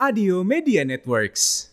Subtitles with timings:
[0.00, 1.68] Adio Media Networks.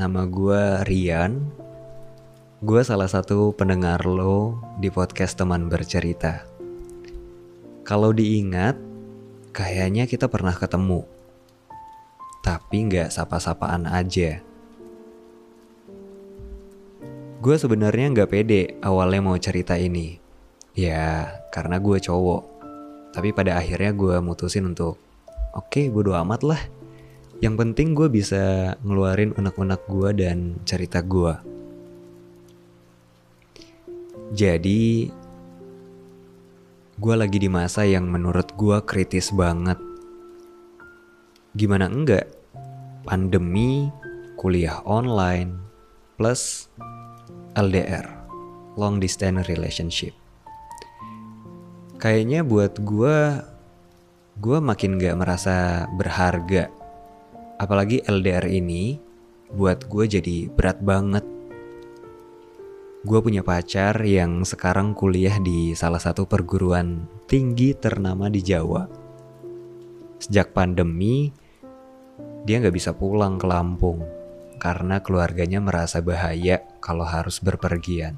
[0.00, 1.44] nama gue Rian.
[2.64, 6.48] Gue salah satu pendengar lo di podcast teman bercerita.
[7.84, 8.93] Kalau diingat,
[9.54, 11.06] kayaknya kita pernah ketemu.
[12.42, 14.42] Tapi nggak sapa-sapaan aja.
[17.38, 20.18] Gue sebenarnya nggak pede awalnya mau cerita ini.
[20.74, 22.42] Ya, karena gue cowok.
[23.14, 24.98] Tapi pada akhirnya gue mutusin untuk,
[25.54, 26.62] oke okay, bodo amat lah.
[27.38, 31.34] Yang penting gue bisa ngeluarin unek-unek gue dan cerita gue.
[34.34, 35.14] Jadi,
[36.94, 39.74] gue lagi di masa yang menurut gue kritis banget.
[41.58, 42.30] Gimana enggak?
[43.02, 43.90] Pandemi,
[44.38, 45.58] kuliah online,
[46.14, 46.70] plus
[47.58, 48.06] LDR,
[48.78, 50.14] long distance relationship.
[51.98, 53.42] Kayaknya buat gue,
[54.38, 56.70] gue makin gak merasa berharga.
[57.58, 59.02] Apalagi LDR ini
[59.50, 61.26] buat gue jadi berat banget.
[63.04, 68.88] Gue punya pacar yang sekarang kuliah di salah satu perguruan tinggi ternama di Jawa.
[70.16, 71.28] Sejak pandemi,
[72.48, 74.00] dia nggak bisa pulang ke Lampung
[74.56, 78.16] karena keluarganya merasa bahaya kalau harus berpergian.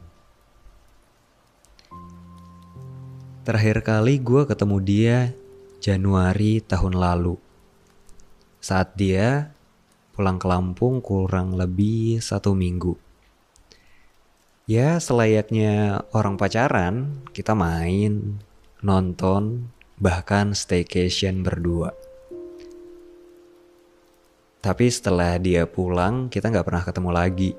[3.42, 5.19] Terakhir kali gue ketemu dia
[5.82, 7.34] Januari tahun lalu.
[8.62, 9.50] Saat dia
[10.14, 13.06] pulang ke Lampung kurang lebih satu minggu.
[14.66, 18.43] Ya selayaknya orang pacaran, kita main,
[18.82, 21.94] nonton, bahkan staycation berdua.
[24.59, 27.50] Tapi setelah dia pulang, kita nggak pernah ketemu lagi.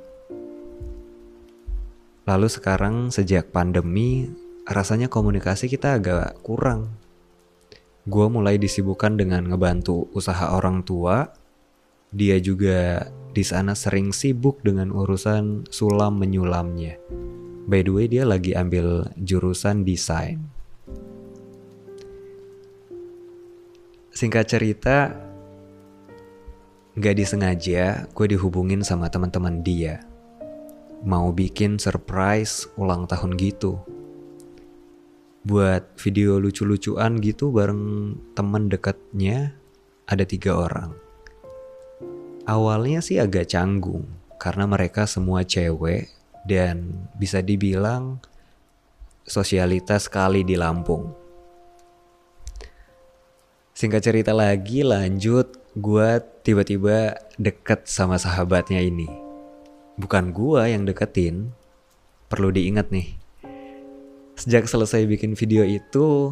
[2.28, 4.28] Lalu sekarang sejak pandemi,
[4.67, 6.91] rasanya komunikasi kita agak kurang.
[8.03, 11.31] Gue mulai disibukkan dengan ngebantu usaha orang tua.
[12.16, 16.96] Dia juga di sana sering sibuk dengan urusan sulam menyulamnya.
[17.67, 20.40] By the way, dia lagi ambil jurusan desain.
[24.16, 25.14] Singkat cerita,
[26.97, 30.02] gak disengaja gue dihubungin sama teman-teman dia.
[31.05, 33.78] Mau bikin surprise ulang tahun gitu.
[35.46, 39.53] Buat video lucu-lucuan gitu bareng teman dekatnya
[40.09, 41.06] ada tiga orang.
[42.47, 44.08] Awalnya sih agak canggung
[44.40, 46.08] karena mereka semua cewek
[46.47, 48.23] dan bisa dibilang
[49.28, 51.11] sosialitas sekali di Lampung.
[53.76, 59.11] Singkat cerita lagi lanjut gue tiba-tiba deket sama sahabatnya ini.
[60.00, 61.52] Bukan gue yang deketin,
[62.32, 63.11] perlu diingat nih.
[64.40, 66.32] Sejak selesai bikin video itu,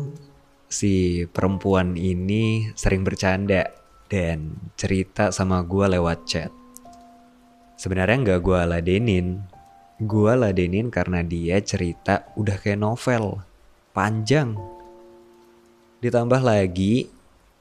[0.72, 3.68] si perempuan ini sering bercanda
[4.12, 6.52] dan cerita sama gue lewat chat.
[7.75, 9.44] Sebenarnya nggak gue ladenin,
[10.00, 13.44] gue ladenin karena dia cerita udah kayak novel,
[13.92, 14.56] panjang.
[16.00, 17.10] Ditambah lagi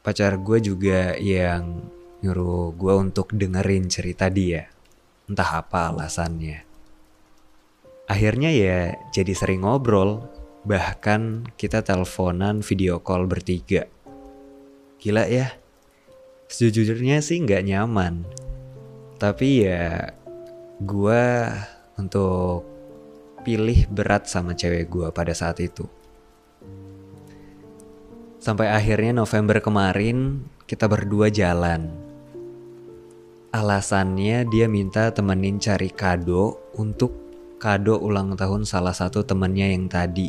[0.05, 1.89] pacar gue juga yang
[2.21, 4.69] nyuruh gue untuk dengerin cerita dia.
[5.25, 6.65] Entah apa alasannya.
[8.05, 10.29] Akhirnya ya jadi sering ngobrol,
[10.69, 13.89] bahkan kita teleponan video call bertiga.
[15.01, 15.57] Gila ya,
[16.55, 18.23] sejujurnya sih nggak nyaman.
[19.19, 20.15] Tapi ya
[20.79, 21.25] gue
[21.99, 22.63] untuk
[23.43, 25.85] pilih berat sama cewek gue pada saat itu.
[28.39, 31.91] Sampai akhirnya November kemarin kita berdua jalan.
[33.55, 37.15] Alasannya dia minta temenin cari kado untuk
[37.63, 40.29] kado ulang tahun salah satu temennya yang tadi.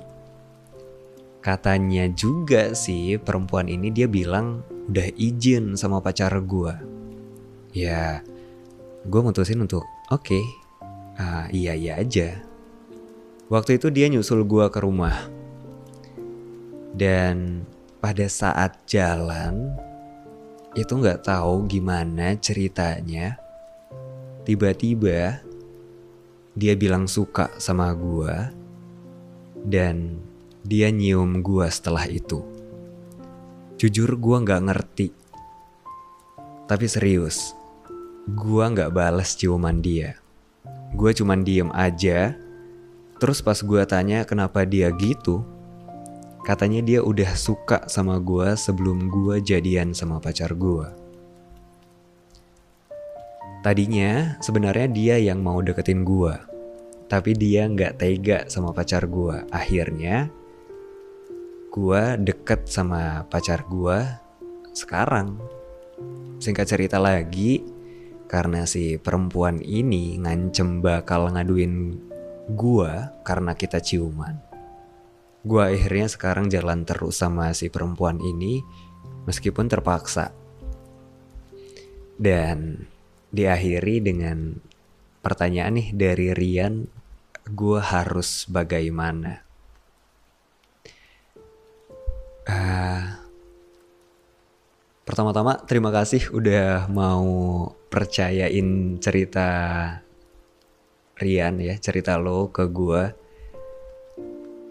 [1.41, 6.73] Katanya juga sih perempuan ini dia bilang udah izin sama pacar gue.
[7.75, 8.23] Ya,
[9.03, 10.43] gue mutusin untuk oke, okay,
[11.19, 12.39] uh, iya iya aja.
[13.51, 15.27] Waktu itu dia nyusul gue ke rumah.
[16.95, 17.67] Dan
[17.99, 19.75] pada saat jalan
[20.75, 23.39] itu nggak tahu gimana ceritanya
[24.43, 25.39] tiba-tiba
[26.53, 28.51] dia bilang suka sama gua
[29.63, 30.19] dan
[30.61, 32.43] dia nyium gua setelah itu
[33.75, 35.07] jujur gua nggak ngerti
[36.65, 37.53] tapi serius
[38.31, 40.19] gua nggak balas ciuman dia
[40.95, 42.35] gua cuman diem aja
[43.21, 45.45] terus pas gua tanya kenapa dia gitu
[46.45, 50.85] Katanya dia udah suka sama gue sebelum gue jadian sama pacar gue.
[53.65, 56.37] Tadinya sebenarnya dia yang mau deketin gue.
[57.09, 59.41] Tapi dia nggak tega sama pacar gue.
[59.49, 60.29] Akhirnya
[61.75, 63.99] gue deket sama pacar gue
[64.71, 65.35] sekarang.
[66.39, 67.59] Singkat cerita lagi,
[68.31, 71.99] karena si perempuan ini ngancem bakal ngaduin
[72.55, 72.91] gue
[73.27, 74.55] karena kita ciuman
[75.45, 78.65] gue akhirnya sekarang jalan terus sama si perempuan ini
[79.29, 80.33] meskipun terpaksa.
[82.17, 82.81] Dan
[83.29, 84.57] diakhiri dengan
[85.21, 86.89] pertanyaan nih dari Rian,
[87.45, 89.44] gue harus bagaimana?
[95.05, 97.25] Pertama-tama terima kasih udah mau
[97.93, 99.47] percayain cerita
[101.15, 103.03] Rian ya, cerita lo ke gue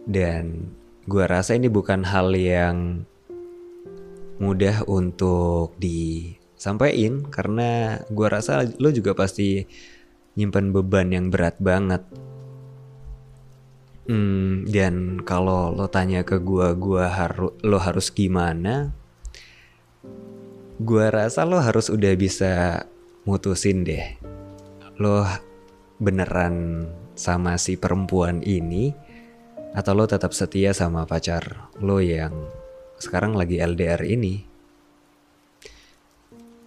[0.04, 0.74] dan
[1.08, 3.08] gue rasa ini bukan hal yang
[4.36, 9.64] mudah untuk disampaikan karena gue rasa lo juga pasti
[10.34, 12.02] nyimpan beban yang berat banget.
[14.04, 18.92] Hmm, dan kalau lo tanya ke gue, gue harus lo harus gimana?
[20.76, 22.84] Gue rasa lo harus udah bisa
[23.24, 24.20] mutusin deh.
[25.00, 25.24] Lo
[25.96, 26.84] beneran
[27.16, 28.92] sama si perempuan ini
[29.72, 32.36] atau lo tetap setia sama pacar lo yang
[33.00, 34.44] sekarang lagi LDR ini?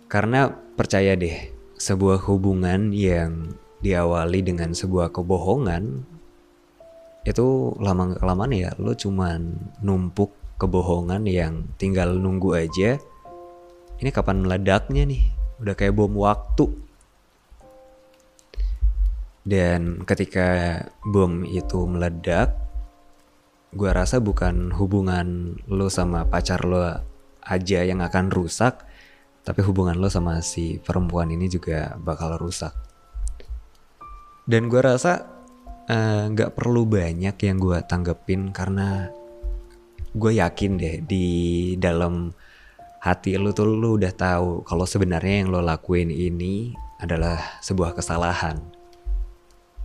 [0.09, 3.53] Karena percaya deh, sebuah hubungan yang
[3.85, 6.16] diawali dengan sebuah kebohongan
[7.27, 9.51] itu lama kelamaan ya lo cuman
[9.83, 12.95] numpuk kebohongan yang tinggal nunggu aja.
[13.97, 15.21] Ini kapan meledaknya nih?
[15.59, 16.65] Udah kayak bom waktu.
[19.47, 22.55] Dan ketika bom itu meledak
[23.75, 26.81] gue rasa bukan hubungan lo sama pacar lo
[27.43, 28.83] aja yang akan rusak,
[29.43, 32.73] tapi hubungan lo sama si perempuan ini juga bakal rusak.
[34.47, 35.36] Dan gue rasa
[35.87, 39.07] nggak uh, perlu banyak yang gue tanggepin karena
[40.11, 41.27] gue yakin deh di
[41.79, 42.35] dalam
[42.99, 48.59] hati lo tuh lo udah tahu kalau sebenarnya yang lo lakuin ini adalah sebuah kesalahan.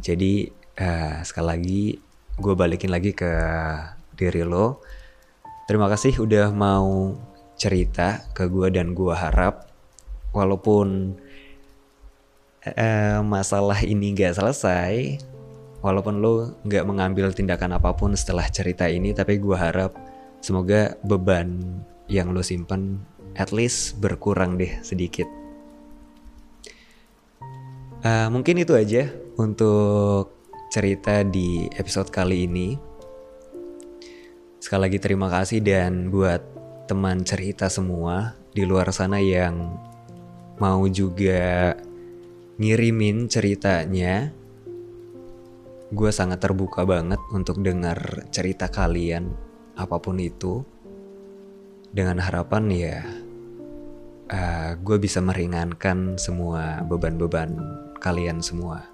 [0.03, 1.83] Jadi uh, sekali lagi
[2.41, 3.31] gue balikin lagi ke
[4.17, 4.83] diri lo.
[5.69, 7.15] Terima kasih udah mau
[7.55, 9.71] cerita ke gue dan gue harap
[10.35, 11.15] walaupun
[12.67, 15.23] uh, masalah ini gak selesai,
[15.83, 19.93] walaupun lo gak mengambil tindakan apa pun setelah cerita ini, tapi gue harap
[20.39, 21.61] semoga beban
[22.07, 23.03] yang lo simpan
[23.35, 25.27] at least berkurang deh sedikit.
[28.03, 29.07] Uh, mungkin itu aja
[29.39, 30.35] untuk
[30.75, 32.75] cerita di episode kali ini.
[34.59, 36.43] Sekali lagi terima kasih dan buat
[36.91, 39.79] teman cerita semua di luar sana yang
[40.59, 41.79] mau juga
[42.59, 44.42] ngirimin ceritanya.
[45.93, 49.29] Gue sangat terbuka banget untuk dengar cerita kalian,
[49.77, 50.65] apa pun itu.
[51.93, 53.05] Dengan harapan ya,
[54.33, 57.53] uh, gue bisa meringankan semua beban-beban
[58.01, 58.89] kalian semua.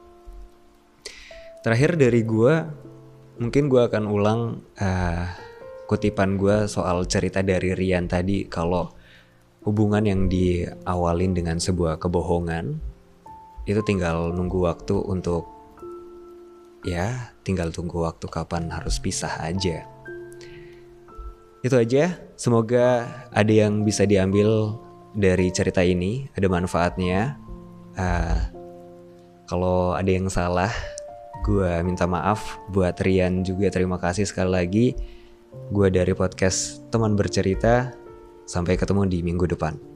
[1.63, 2.55] Terakhir dari gue,
[3.39, 4.41] mungkin gue akan ulang
[4.83, 5.25] uh,
[5.87, 8.91] kutipan gue soal cerita dari Rian tadi kalau
[9.65, 12.77] hubungan yang diawalin dengan sebuah kebohongan
[13.65, 15.58] itu tinggal nunggu waktu untuk
[16.87, 19.87] ya tinggal tunggu waktu kapan harus pisah aja.
[21.59, 24.79] Itu aja, semoga ada yang bisa diambil
[25.19, 27.35] dari cerita ini, ada manfaatnya.
[27.99, 28.39] Uh,
[29.51, 30.71] kalau ada yang salah,
[31.43, 32.61] gue minta maaf.
[32.71, 34.87] Buat Rian juga terima kasih sekali lagi.
[35.73, 37.91] Gue dari podcast teman bercerita.
[38.49, 39.88] Sampai ketemu di minggu depan.